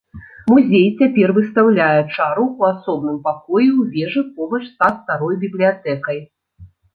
Музей 0.51 0.85
цяпер 1.01 1.33
выстаўляе 1.37 1.97
чару 2.15 2.45
ў 2.45 2.61
асобным 2.77 3.19
пакоі 3.27 3.69
ў 3.77 3.81
вежы 3.93 4.25
побач 4.41 4.63
са 4.75 4.87
старой 4.97 5.35
бібліятэкай. 5.45 6.19